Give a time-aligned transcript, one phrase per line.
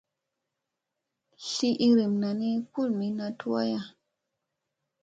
[1.47, 3.79] Sli iirim naa ni kulumina tut aya.